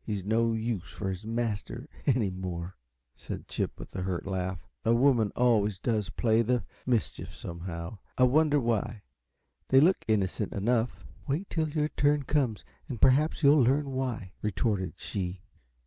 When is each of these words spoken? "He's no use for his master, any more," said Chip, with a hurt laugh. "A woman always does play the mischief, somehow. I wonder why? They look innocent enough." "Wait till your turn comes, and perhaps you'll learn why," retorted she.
"He's 0.00 0.24
no 0.24 0.54
use 0.54 0.88
for 0.90 1.10
his 1.10 1.26
master, 1.26 1.86
any 2.06 2.30
more," 2.30 2.78
said 3.14 3.46
Chip, 3.46 3.78
with 3.78 3.94
a 3.94 4.00
hurt 4.04 4.26
laugh. 4.26 4.66
"A 4.86 4.94
woman 4.94 5.32
always 5.36 5.78
does 5.78 6.08
play 6.08 6.40
the 6.40 6.64
mischief, 6.86 7.34
somehow. 7.36 7.98
I 8.16 8.22
wonder 8.22 8.58
why? 8.58 9.02
They 9.68 9.80
look 9.80 10.02
innocent 10.08 10.54
enough." 10.54 11.04
"Wait 11.28 11.50
till 11.50 11.68
your 11.68 11.88
turn 11.90 12.22
comes, 12.22 12.64
and 12.88 13.02
perhaps 13.02 13.42
you'll 13.42 13.60
learn 13.64 13.90
why," 13.90 14.32
retorted 14.40 14.94
she. 14.96 15.42